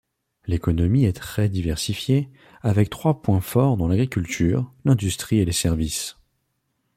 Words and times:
L'économie 0.47 1.05
est 1.05 1.13
très 1.13 1.47
diversifiée, 1.47 2.31
avec 2.63 2.89
trois 2.89 3.21
points 3.21 3.39
forts 3.39 3.77
dans 3.77 3.87
l'agriculture, 3.87 4.73
l'industrie 4.83 5.37
et 5.37 5.45
les 5.45 5.51
services. 5.51 6.17